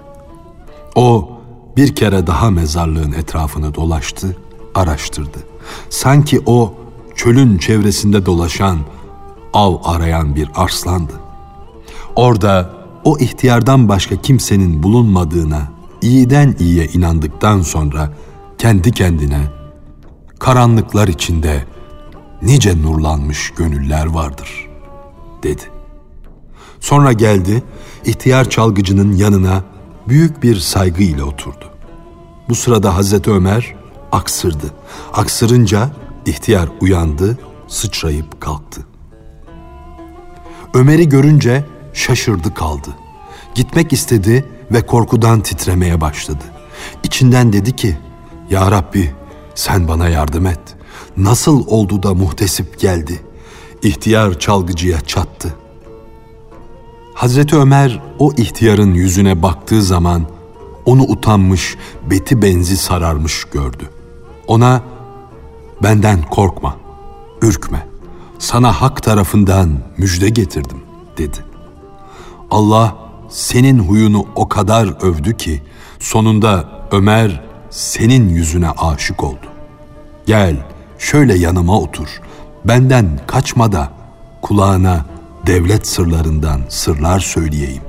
O 0.95 1.34
bir 1.77 1.95
kere 1.95 2.27
daha 2.27 2.51
mezarlığın 2.51 3.11
etrafını 3.11 3.75
dolaştı, 3.75 4.37
araştırdı. 4.75 5.37
Sanki 5.89 6.41
o 6.45 6.73
çölün 7.15 7.57
çevresinde 7.57 8.25
dolaşan, 8.25 8.79
av 9.53 9.75
arayan 9.83 10.35
bir 10.35 10.49
arslandı. 10.55 11.13
Orada 12.15 12.73
o 13.03 13.17
ihtiyardan 13.17 13.89
başka 13.89 14.15
kimsenin 14.15 14.83
bulunmadığına 14.83 15.67
iyiden 16.01 16.55
iyiye 16.59 16.85
inandıktan 16.85 17.61
sonra 17.61 18.13
kendi 18.57 18.91
kendine 18.91 19.41
karanlıklar 20.39 21.07
içinde 21.07 21.65
nice 22.41 22.81
nurlanmış 22.81 23.49
gönüller 23.49 24.05
vardır 24.05 24.69
dedi. 25.43 25.61
Sonra 26.79 27.13
geldi 27.13 27.63
ihtiyar 28.05 28.49
çalgıcının 28.49 29.11
yanına 29.11 29.63
büyük 30.07 30.43
bir 30.43 30.59
saygı 30.59 31.03
ile 31.03 31.23
oturdu. 31.23 31.65
Bu 32.49 32.55
sırada 32.55 32.95
Hazreti 32.95 33.31
Ömer 33.31 33.75
aksırdı. 34.11 34.73
Aksırınca 35.13 35.89
ihtiyar 36.25 36.69
uyandı, 36.81 37.37
sıçrayıp 37.67 38.41
kalktı. 38.41 38.81
Ömer'i 40.73 41.09
görünce 41.09 41.65
şaşırdı 41.93 42.53
kaldı. 42.53 42.89
Gitmek 43.55 43.93
istedi 43.93 44.45
ve 44.71 44.85
korkudan 44.85 45.41
titremeye 45.41 46.01
başladı. 46.01 46.43
İçinden 47.03 47.53
dedi 47.53 47.75
ki, 47.75 47.97
Ya 48.49 48.71
Rabbi 48.71 49.11
sen 49.55 49.87
bana 49.87 50.09
yardım 50.09 50.45
et. 50.45 50.59
Nasıl 51.17 51.67
oldu 51.67 52.03
da 52.03 52.13
muhtesip 52.13 52.79
geldi? 52.79 53.21
İhtiyar 53.81 54.39
çalgıcıya 54.39 55.01
çattı. 55.01 55.55
Hazreti 57.15 57.55
Ömer 57.55 58.01
o 58.19 58.33
ihtiyarın 58.33 58.93
yüzüne 58.93 59.41
baktığı 59.41 59.81
zaman 59.81 60.25
onu 60.85 61.01
utanmış, 61.01 61.75
beti 62.09 62.41
benzi 62.41 62.77
sararmış 62.77 63.43
gördü. 63.43 63.89
Ona 64.47 64.81
benden 65.83 66.21
korkma, 66.21 66.75
ürkme. 67.41 67.87
Sana 68.39 68.71
hak 68.71 69.03
tarafından 69.03 69.79
müjde 69.97 70.29
getirdim 70.29 70.77
dedi. 71.17 71.37
Allah 72.51 72.95
senin 73.29 73.79
huyunu 73.79 74.25
o 74.35 74.49
kadar 74.49 75.03
övdü 75.03 75.37
ki 75.37 75.61
sonunda 75.99 76.69
Ömer 76.91 77.43
senin 77.69 78.29
yüzüne 78.29 78.69
aşık 78.69 79.23
oldu. 79.23 79.47
Gel 80.25 80.65
şöyle 80.97 81.37
yanıma 81.37 81.79
otur. 81.79 82.21
Benden 82.65 83.19
kaçma 83.27 83.71
da 83.71 83.91
kulağına 84.41 85.05
devlet 85.47 85.87
sırlarından 85.87 86.61
sırlar 86.69 87.19
söyleyeyim. 87.19 87.81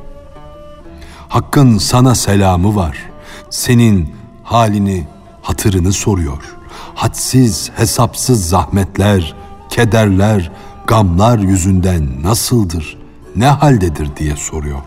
Hakkın 1.29 1.79
sana 1.79 2.15
selamı 2.15 2.77
var. 2.77 2.99
Senin 3.51 4.15
halini, 4.45 5.07
hatırını 5.43 5.93
soruyor. 5.93 6.57
Hadsiz, 6.95 7.71
hesapsız 7.77 8.49
zahmetler, 8.49 9.35
kederler, 9.71 10.53
gamlar 10.87 11.39
yüzünden 11.39 12.23
nasıldır, 12.23 12.99
ne 13.37 13.47
haldedir 13.47 14.17
diye 14.17 14.37
soruyor. 14.37 14.83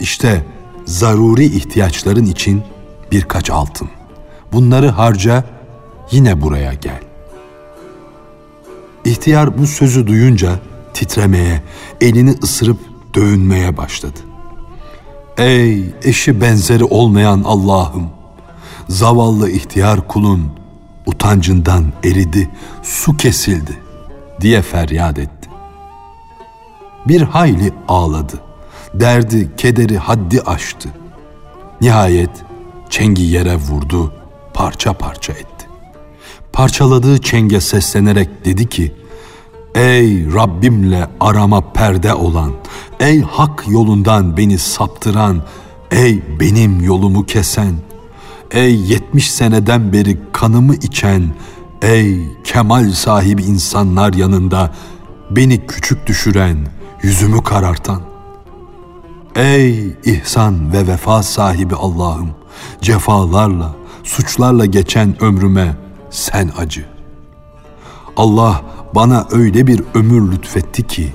İşte 0.00 0.44
zaruri 0.86 1.44
ihtiyaçların 1.44 2.26
için 2.26 2.62
birkaç 3.12 3.50
altın. 3.50 3.88
Bunları 4.52 4.88
harca, 4.88 5.44
yine 6.10 6.40
buraya 6.40 6.74
gel. 6.74 7.00
İhtiyar 9.04 9.58
bu 9.58 9.66
sözü 9.66 10.06
duyunca 10.06 10.58
titremeye, 11.00 11.62
elini 12.00 12.34
ısırıp 12.42 12.78
dövünmeye 13.14 13.76
başladı. 13.76 14.18
Ey 15.38 15.84
eşi 16.04 16.40
benzeri 16.40 16.84
olmayan 16.84 17.42
Allah'ım! 17.44 18.08
Zavallı 18.88 19.50
ihtiyar 19.50 20.08
kulun 20.08 20.52
utancından 21.06 21.92
eridi, 22.04 22.50
su 22.82 23.16
kesildi 23.16 23.78
diye 24.40 24.62
feryat 24.62 25.18
etti. 25.18 25.50
Bir 27.08 27.20
hayli 27.22 27.72
ağladı. 27.88 28.40
Derdi, 28.94 29.50
kederi 29.56 29.98
haddi 29.98 30.40
aştı. 30.40 30.88
Nihayet 31.80 32.30
çengi 32.90 33.22
yere 33.22 33.56
vurdu, 33.56 34.12
parça 34.54 34.92
parça 34.92 35.32
etti. 35.32 35.66
Parçaladığı 36.52 37.18
çenge 37.18 37.60
seslenerek 37.60 38.44
dedi 38.44 38.68
ki, 38.68 38.99
Ey 39.74 40.32
Rabbimle 40.34 41.08
arama 41.20 41.72
perde 41.72 42.14
olan, 42.14 42.52
ey 43.00 43.20
hak 43.20 43.64
yolundan 43.68 44.36
beni 44.36 44.58
saptıran, 44.58 45.42
ey 45.90 46.22
benim 46.40 46.82
yolumu 46.82 47.26
kesen, 47.26 47.74
ey 48.50 48.80
yetmiş 48.80 49.30
seneden 49.30 49.92
beri 49.92 50.18
kanımı 50.32 50.74
içen, 50.74 51.22
ey 51.82 52.28
kemal 52.44 52.90
sahibi 52.90 53.42
insanlar 53.42 54.12
yanında 54.12 54.74
beni 55.30 55.66
küçük 55.66 56.06
düşüren, 56.06 56.58
yüzümü 57.02 57.42
karartan. 57.42 58.00
Ey 59.36 59.96
ihsan 60.04 60.72
ve 60.72 60.86
vefa 60.86 61.22
sahibi 61.22 61.74
Allah'ım, 61.74 62.30
cefalarla, 62.80 63.74
suçlarla 64.04 64.66
geçen 64.66 65.22
ömrüme 65.22 65.76
sen 66.10 66.50
acı. 66.58 66.84
Allah 68.16 68.62
bana 68.94 69.26
öyle 69.30 69.66
bir 69.66 69.82
ömür 69.94 70.32
lütfetti 70.32 70.86
ki 70.86 71.12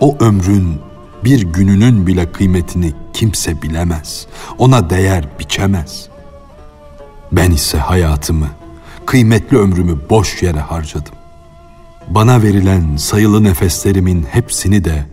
o 0.00 0.16
ömrün 0.20 0.80
bir 1.24 1.42
gününün 1.42 2.06
bile 2.06 2.32
kıymetini 2.32 2.92
kimse 3.12 3.62
bilemez. 3.62 4.26
Ona 4.58 4.90
değer 4.90 5.28
biçemez. 5.38 6.08
Ben 7.32 7.50
ise 7.50 7.78
hayatımı, 7.78 8.48
kıymetli 9.06 9.58
ömrümü 9.58 9.98
boş 10.10 10.42
yere 10.42 10.60
harcadım. 10.60 11.14
Bana 12.08 12.42
verilen 12.42 12.96
sayılı 12.96 13.44
nefeslerimin 13.44 14.26
hepsini 14.30 14.84
de 14.84 15.06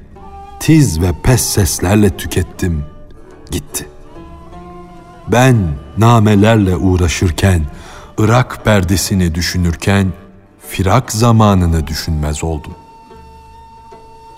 tiz 0.59 1.01
ve 1.01 1.11
pes 1.23 1.41
seslerle 1.41 2.09
tükettim, 2.09 2.83
gitti. 3.51 3.87
Ben 5.27 5.55
namelerle 5.97 6.75
uğraşırken, 6.75 7.61
Irak 8.17 8.65
perdesini 8.65 9.35
düşünürken, 9.35 10.13
firak 10.71 11.11
zamanını 11.11 11.87
düşünmez 11.87 12.43
oldum. 12.43 12.71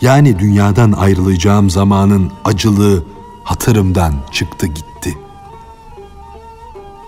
Yani 0.02 0.40
dünyadan 0.40 0.92
ayrılacağım 0.92 1.70
zamanın 1.70 2.32
acılığı 2.46 3.04
hatırımdan 3.44 4.14
çıktı 4.32 4.68
gitti. 4.68 5.18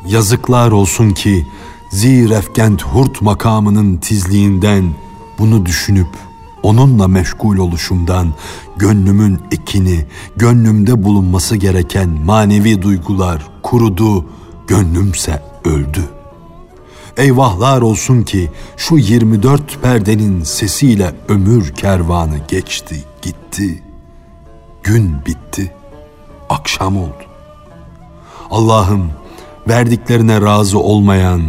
Yazıklar 0.08 0.72
olsun 0.72 1.12
ki 1.12 1.48
zirefkent 1.92 2.84
hurt 2.84 3.22
makamının 3.22 3.98
tizliğinden 3.98 4.94
bunu 5.40 5.66
düşünüp 5.66 6.10
onunla 6.64 7.08
meşgul 7.08 7.58
oluşumdan 7.58 8.34
gönlümün 8.78 9.40
ekini, 9.52 10.06
gönlümde 10.36 11.04
bulunması 11.04 11.56
gereken 11.56 12.10
manevi 12.10 12.82
duygular 12.82 13.48
kurudu, 13.64 14.26
gönlümse 14.68 15.44
öldü. 15.64 16.15
Eyvahlar 17.18 17.82
olsun 17.82 18.24
ki 18.24 18.52
şu 18.78 18.98
24 18.98 19.82
perdenin 19.82 20.44
sesiyle 20.44 21.16
ömür 21.28 21.74
kervanı 21.74 22.38
geçti, 22.48 23.04
gitti. 23.22 23.84
Gün 24.84 25.16
bitti, 25.26 25.74
akşam 26.50 26.98
oldu. 26.98 27.24
Allah'ım 28.52 29.12
verdiklerine 29.68 30.42
razı 30.42 30.80
olmayan, 30.80 31.42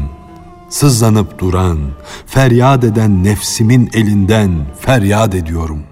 sızlanıp 0.69 1.39
duran, 1.39 1.79
feryat 2.27 2.85
eden 2.85 3.25
nefsimin 3.25 3.91
elinden 3.95 4.67
feryat 4.81 5.35
ediyorum. 5.35 5.83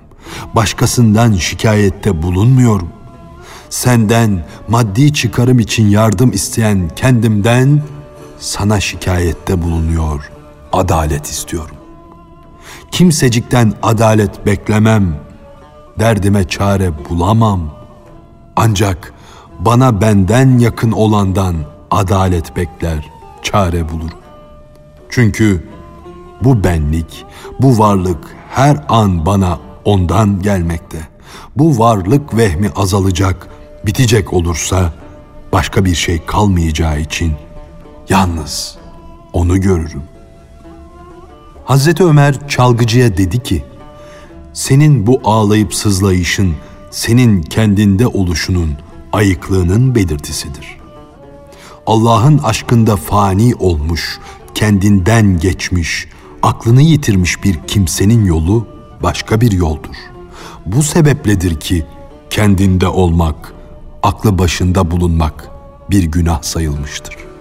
Başkasından 0.55 1.33
şikayette 1.33 2.23
bulunmuyorum. 2.23 2.89
Senden 3.71 4.45
maddi 4.69 5.13
çıkarım 5.13 5.59
için 5.59 5.89
yardım 5.89 6.33
isteyen 6.33 6.91
kendimden 6.97 7.83
sana 8.45 8.81
şikayette 8.81 9.63
bulunuyor, 9.63 10.31
adalet 10.73 11.27
istiyorum. 11.27 11.77
Kimsecikten 12.91 13.73
adalet 13.83 14.47
beklemem, 14.47 15.17
derdime 15.99 16.49
çare 16.49 16.91
bulamam. 17.09 17.61
Ancak 18.57 19.13
bana 19.59 20.01
benden 20.01 20.59
yakın 20.59 20.93
olandan 20.93 21.57
adalet 21.91 22.57
bekler, 22.57 23.11
çare 23.43 23.89
bulurum. 23.89 24.19
Çünkü 25.11 25.69
bu 26.43 26.65
benlik, 26.65 27.25
bu 27.61 27.79
varlık 27.79 28.37
her 28.51 28.85
an 28.89 29.27
bana 29.27 29.59
ondan 29.85 30.43
gelmekte. 30.43 30.99
Bu 31.57 31.79
varlık 31.79 32.37
vehmi 32.37 32.71
azalacak, 32.77 33.49
bitecek 33.87 34.33
olursa 34.33 34.93
başka 35.53 35.85
bir 35.85 35.95
şey 35.95 36.27
kalmayacağı 36.27 37.01
için 37.01 37.33
yalnız 38.09 38.77
onu 39.33 39.61
görürüm. 39.61 40.03
Hazreti 41.65 42.05
Ömer 42.05 42.49
çalgıcıya 42.49 43.17
dedi 43.17 43.43
ki, 43.43 43.65
senin 44.53 45.07
bu 45.07 45.21
ağlayıp 45.25 45.75
sızlayışın, 45.75 46.55
senin 46.91 47.43
kendinde 47.43 48.07
oluşunun, 48.07 48.71
ayıklığının 49.13 49.95
belirtisidir. 49.95 50.77
Allah'ın 51.87 52.39
aşkında 52.39 52.97
fani 52.97 53.55
olmuş, 53.55 54.19
kendinden 54.55 55.39
geçmiş, 55.39 56.09
aklını 56.43 56.83
yitirmiş 56.83 57.45
bir 57.45 57.59
kimsenin 57.67 58.25
yolu 58.25 58.67
başka 59.03 59.41
bir 59.41 59.53
yoldur. 59.53 59.97
Bu 60.67 60.83
sebepledir 60.83 61.61
ki 61.61 61.87
kendinde 62.31 62.89
olmak, 62.89 63.55
aklı 64.03 64.39
başında 64.39 64.91
bulunmak 64.91 65.51
bir 65.91 66.03
günah 66.03 66.43
sayılmıştır. 66.43 67.34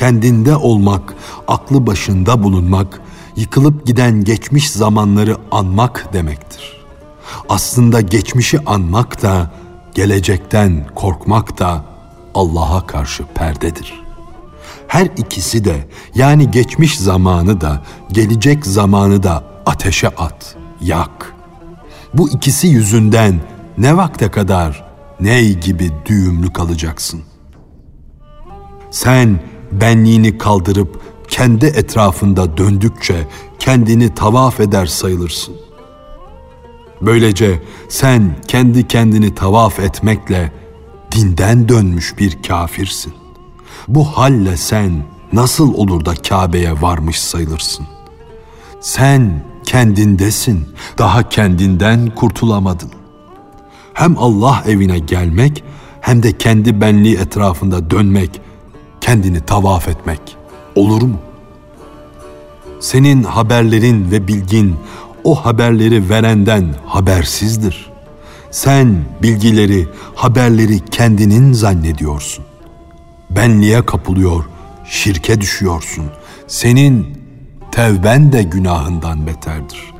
Kendinde 0.00 0.56
olmak, 0.56 1.14
aklı 1.48 1.86
başında 1.86 2.42
bulunmak, 2.42 3.00
yıkılıp 3.36 3.86
giden 3.86 4.24
geçmiş 4.24 4.70
zamanları 4.70 5.36
anmak 5.50 6.12
demektir. 6.12 6.80
Aslında 7.48 8.00
geçmişi 8.00 8.60
anmak 8.66 9.22
da, 9.22 9.50
gelecekten 9.94 10.86
korkmak 10.94 11.58
da 11.58 11.84
Allah'a 12.34 12.86
karşı 12.86 13.24
perdedir.'' 13.24 14.02
Her 14.88 15.06
ikisi 15.16 15.64
de 15.64 15.88
yani 16.14 16.50
geçmiş 16.50 16.98
zamanı 16.98 17.60
da 17.60 17.82
gelecek 18.12 18.66
zamanı 18.66 19.22
da 19.22 19.44
ateşe 19.66 20.08
at, 20.08 20.56
yak. 20.80 21.34
Bu 22.14 22.28
ikisi 22.30 22.66
yüzünden 22.66 23.40
ne 23.78 23.96
vakte 23.96 24.30
kadar 24.30 24.84
ney 25.20 25.58
gibi 25.58 25.92
düğümlü 26.06 26.52
kalacaksın. 26.52 27.22
Sen 28.90 29.40
benliğini 29.72 30.38
kaldırıp 30.38 31.00
kendi 31.28 31.66
etrafında 31.66 32.56
döndükçe 32.56 33.26
kendini 33.58 34.14
tavaf 34.14 34.60
eder 34.60 34.86
sayılırsın. 34.86 35.54
Böylece 37.00 37.62
sen 37.88 38.36
kendi 38.48 38.88
kendini 38.88 39.34
tavaf 39.34 39.80
etmekle 39.80 40.52
dinden 41.12 41.68
dönmüş 41.68 42.18
bir 42.18 42.42
kafirsin. 42.42 43.12
Bu 43.88 44.04
halle 44.04 44.56
sen 44.56 45.04
nasıl 45.32 45.74
olur 45.74 46.04
da 46.04 46.14
Kabe'ye 46.14 46.82
varmış 46.82 47.20
sayılırsın? 47.20 47.86
Sen 48.80 49.44
kendindesin, 49.64 50.68
daha 50.98 51.28
kendinden 51.28 52.14
kurtulamadın. 52.14 52.90
Hem 53.94 54.18
Allah 54.18 54.62
evine 54.66 54.98
gelmek 54.98 55.64
hem 56.00 56.22
de 56.22 56.38
kendi 56.38 56.80
benliği 56.80 57.16
etrafında 57.16 57.90
dönmek, 57.90 58.40
kendini 59.00 59.40
tavaf 59.40 59.88
etmek 59.88 60.36
olur 60.74 61.02
mu? 61.02 61.18
Senin 62.80 63.22
haberlerin 63.22 64.10
ve 64.10 64.28
bilgin 64.28 64.76
o 65.24 65.34
haberleri 65.34 66.10
verenden 66.10 66.74
habersizdir. 66.86 67.90
Sen 68.50 69.04
bilgileri, 69.22 69.88
haberleri 70.14 70.80
kendinin 70.90 71.52
zannediyorsun 71.52 72.44
benliğe 73.30 73.86
kapılıyor, 73.86 74.44
şirke 74.84 75.40
düşüyorsun. 75.40 76.04
Senin 76.46 77.06
tevben 77.72 78.32
de 78.32 78.42
günahından 78.42 79.26
beterdir. 79.26 79.94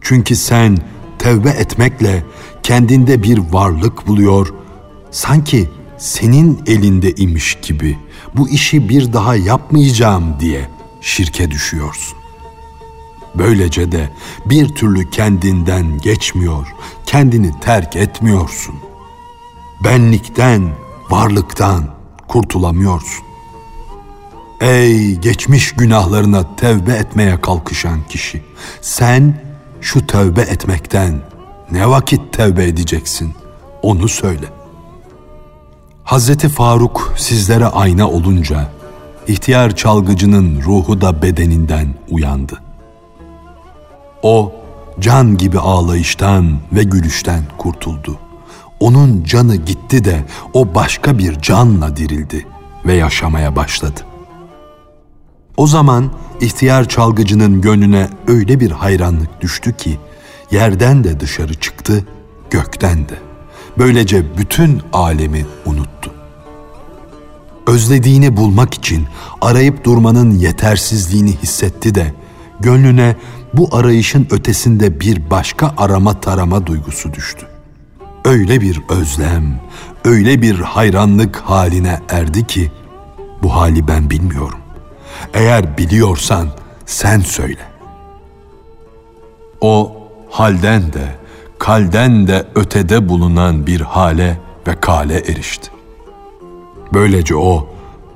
Çünkü 0.00 0.36
sen 0.36 0.78
tevbe 1.18 1.50
etmekle 1.50 2.24
kendinde 2.62 3.22
bir 3.22 3.38
varlık 3.38 4.06
buluyor, 4.06 4.54
sanki 5.10 5.70
senin 5.98 6.62
elinde 6.66 7.12
imiş 7.12 7.58
gibi 7.62 7.98
bu 8.36 8.48
işi 8.48 8.88
bir 8.88 9.12
daha 9.12 9.36
yapmayacağım 9.36 10.36
diye 10.40 10.68
şirke 11.00 11.50
düşüyorsun. 11.50 12.18
Böylece 13.34 13.92
de 13.92 14.10
bir 14.46 14.68
türlü 14.68 15.10
kendinden 15.10 15.98
geçmiyor, 15.98 16.66
kendini 17.06 17.60
terk 17.60 17.96
etmiyorsun. 17.96 18.74
Benlikten, 19.84 20.68
varlıktan, 21.10 21.84
kurtulamıyorsun. 22.28 23.24
Ey 24.60 25.16
geçmiş 25.16 25.72
günahlarına 25.72 26.56
tevbe 26.56 26.92
etmeye 26.92 27.40
kalkışan 27.40 27.98
kişi, 28.08 28.42
sen 28.80 29.42
şu 29.80 30.06
tevbe 30.06 30.40
etmekten 30.40 31.20
ne 31.70 31.88
vakit 31.88 32.32
tevbe 32.32 32.64
edeceksin? 32.64 33.34
Onu 33.82 34.08
söyle. 34.08 34.61
Hazreti 36.12 36.48
Faruk 36.48 37.14
sizlere 37.16 37.66
ayna 37.66 38.10
olunca 38.10 38.68
ihtiyar 39.28 39.76
çalgıcının 39.76 40.62
ruhu 40.62 41.00
da 41.00 41.22
bedeninden 41.22 41.94
uyandı. 42.10 42.60
O 44.22 44.52
can 45.00 45.36
gibi 45.36 45.58
ağlayıştan 45.58 46.58
ve 46.72 46.82
gülüşten 46.82 47.42
kurtuldu. 47.58 48.18
Onun 48.80 49.24
canı 49.24 49.56
gitti 49.56 50.04
de 50.04 50.24
o 50.52 50.74
başka 50.74 51.18
bir 51.18 51.40
canla 51.40 51.96
dirildi 51.96 52.46
ve 52.86 52.94
yaşamaya 52.94 53.56
başladı. 53.56 54.00
O 55.56 55.66
zaman 55.66 56.10
ihtiyar 56.40 56.88
çalgıcının 56.88 57.60
gönlüne 57.60 58.08
öyle 58.26 58.60
bir 58.60 58.70
hayranlık 58.70 59.40
düştü 59.40 59.76
ki 59.76 59.98
yerden 60.50 61.04
de 61.04 61.20
dışarı 61.20 61.54
çıktı, 61.54 62.06
gökten 62.50 63.08
de. 63.08 63.14
Böylece 63.78 64.36
bütün 64.38 64.82
alemi 64.92 65.46
unuttu. 65.66 65.91
Özlediğini 67.66 68.36
bulmak 68.36 68.74
için 68.74 69.06
arayıp 69.40 69.84
durmanın 69.84 70.30
yetersizliğini 70.30 71.36
hissetti 71.36 71.94
de 71.94 72.14
gönlüne 72.60 73.16
bu 73.54 73.76
arayışın 73.76 74.26
ötesinde 74.30 75.00
bir 75.00 75.30
başka 75.30 75.74
arama 75.76 76.20
tarama 76.20 76.66
duygusu 76.66 77.14
düştü. 77.14 77.46
Öyle 78.24 78.60
bir 78.60 78.80
özlem, 78.88 79.60
öyle 80.04 80.42
bir 80.42 80.58
hayranlık 80.60 81.36
haline 81.36 82.00
erdi 82.08 82.46
ki 82.46 82.72
bu 83.42 83.54
hali 83.54 83.88
ben 83.88 84.10
bilmiyorum. 84.10 84.58
Eğer 85.34 85.78
biliyorsan 85.78 86.48
sen 86.86 87.20
söyle. 87.20 87.60
O 89.60 89.96
halden 90.30 90.92
de, 90.92 91.16
kalden 91.58 92.26
de 92.26 92.46
ötede 92.54 93.08
bulunan 93.08 93.66
bir 93.66 93.80
hale 93.80 94.38
ve 94.66 94.80
kale 94.80 95.18
erişti. 95.18 95.70
Böylece 96.94 97.36
o 97.36 97.68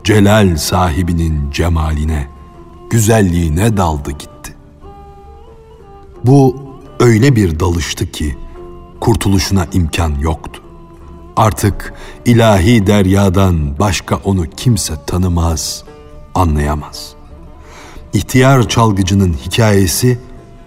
celal 0.05 0.57
sahibinin 0.57 1.51
cemaline, 1.51 2.29
güzelliğine 2.91 3.77
daldı 3.77 4.11
gitti. 4.11 4.55
Bu 6.25 6.57
öyle 7.01 7.37
bir 7.37 7.61
dalıştı 7.61 8.11
ki 8.13 8.37
kurtuluşuna 9.01 9.67
imkan 9.73 10.15
yoktu. 10.21 10.63
Artık 11.37 11.95
ilahi 12.25 12.87
deryadan 12.87 13.79
başka 13.79 14.17
onu 14.17 14.45
kimse 14.57 14.95
tanımaz, 15.07 15.85
anlayamaz. 16.35 17.15
İhtiyar 18.13 18.69
çalgıcının 18.69 19.33
hikayesi 19.33 20.19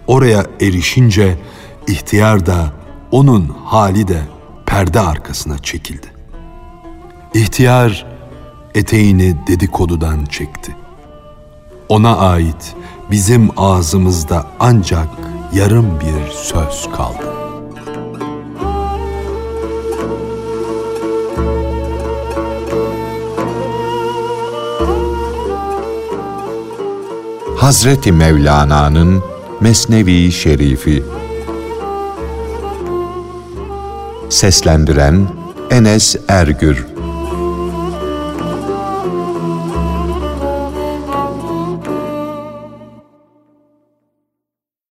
oraya 0.06 0.46
erişince 0.60 1.38
ihtiyar 1.86 2.46
da 2.46 2.72
onun 3.10 3.56
hali 3.64 4.08
de 4.08 4.22
perde 4.66 5.00
arkasına 5.00 5.58
çekildi. 5.58 6.19
İhtiyar 7.34 8.06
eteğini 8.74 9.36
dedikodudan 9.46 10.24
çekti. 10.24 10.76
Ona 11.88 12.16
ait 12.16 12.74
bizim 13.10 13.50
ağzımızda 13.56 14.46
ancak 14.60 15.08
yarım 15.52 16.00
bir 16.00 16.32
söz 16.32 16.88
kaldı. 16.96 17.34
Hazreti 27.56 28.12
Mevlana'nın 28.12 29.22
Mesnevi 29.60 30.32
Şerifi 30.32 31.02
Seslendiren 34.28 35.28
Enes 35.70 36.16
Ergür 36.28 36.99